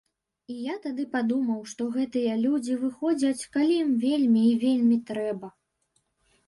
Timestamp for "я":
0.67-0.75